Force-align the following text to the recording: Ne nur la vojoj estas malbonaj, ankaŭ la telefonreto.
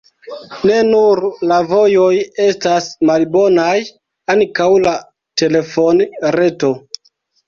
Ne 0.67 0.75
nur 0.85 1.19
la 1.49 1.57
vojoj 1.71 2.07
estas 2.45 2.87
malbonaj, 3.09 3.73
ankaŭ 4.35 4.69
la 4.87 4.95
telefonreto. 5.43 6.73